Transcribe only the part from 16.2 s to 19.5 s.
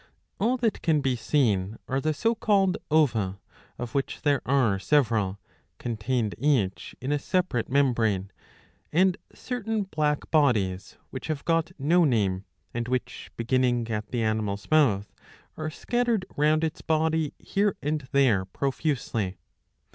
round its body here and there profusely.